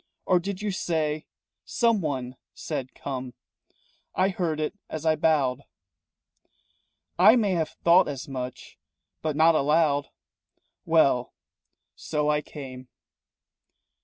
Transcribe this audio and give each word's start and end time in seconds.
Or 0.25 0.39
did 0.39 0.63
you 0.63 0.71
say 0.71 1.27
Someone 1.63 2.35
said 2.55 2.95
'Come' 2.95 3.35
I 4.15 4.29
heard 4.29 4.59
it 4.59 4.73
as 4.89 5.05
I 5.05 5.15
bowed." 5.15 5.61
"I 7.19 7.35
may 7.35 7.51
have 7.51 7.69
thought 7.83 8.07
as 8.07 8.27
much, 8.27 8.79
but 9.21 9.35
not 9.35 9.53
aloud." 9.53 10.07
"Well, 10.85 11.35
so 11.95 12.31
I 12.31 12.41
came." 12.41 12.87